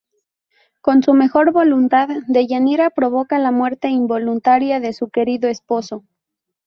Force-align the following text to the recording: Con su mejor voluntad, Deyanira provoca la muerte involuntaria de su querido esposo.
Con 0.81 1.03
su 1.03 1.13
mejor 1.13 1.51
voluntad, 1.51 2.09
Deyanira 2.27 2.89
provoca 2.89 3.37
la 3.37 3.51
muerte 3.51 3.89
involuntaria 3.89 4.79
de 4.79 4.93
su 4.93 5.09
querido 5.09 5.47
esposo. 5.47 6.03